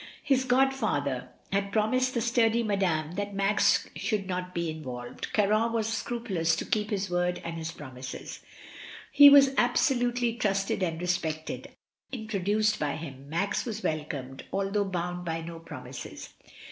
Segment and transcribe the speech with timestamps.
[0.23, 5.31] His godfather had promised the sturdy Madame that Max should not be involved.
[5.31, 8.39] Caron was scrupulous to keep his word and his promises.
[9.11, 11.67] He was absolutely trusted and respected;
[12.11, 16.33] introduced by him, Max was welcomed, although bound by no promises.